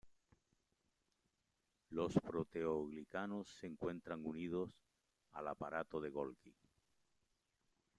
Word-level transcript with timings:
Los 1.91 2.15
proteoglicanos 2.15 3.47
se 3.59 3.67
encuentran 3.67 4.25
unidos 4.25 4.71
al 5.33 5.47
aparato 5.47 6.01
de 6.01 6.09
golgi. 6.09 6.55